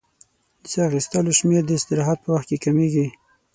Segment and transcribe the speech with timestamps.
[0.61, 3.07] د سا اخیستلو شمېر د استراحت په وخت کې کمېږي.